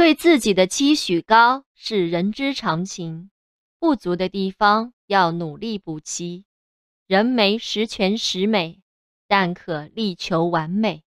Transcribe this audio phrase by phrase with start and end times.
[0.00, 3.30] 对自己的期许高是人之常情。
[3.78, 6.46] 不足的地方要努力补齐。
[7.06, 8.80] 人没十全十美
[9.28, 11.02] 但可力求完美。